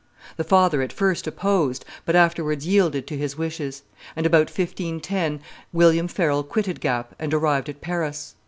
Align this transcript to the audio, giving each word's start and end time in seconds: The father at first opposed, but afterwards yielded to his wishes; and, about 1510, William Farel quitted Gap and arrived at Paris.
The 0.37 0.43
father 0.43 0.81
at 0.81 0.91
first 0.91 1.27
opposed, 1.27 1.85
but 2.05 2.15
afterwards 2.15 2.65
yielded 2.65 3.05
to 3.05 3.17
his 3.17 3.37
wishes; 3.37 3.83
and, 4.15 4.25
about 4.25 4.49
1510, 4.49 5.39
William 5.71 6.07
Farel 6.07 6.41
quitted 6.41 6.81
Gap 6.81 7.13
and 7.19 7.31
arrived 7.35 7.69
at 7.69 7.81
Paris. 7.81 8.33